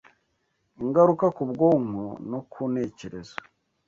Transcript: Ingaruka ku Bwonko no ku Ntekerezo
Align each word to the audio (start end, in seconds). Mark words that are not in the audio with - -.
Ingaruka 0.83 1.25
ku 1.35 1.43
Bwonko 1.51 2.05
no 2.29 2.39
ku 2.51 2.61
Ntekerezo 2.71 3.35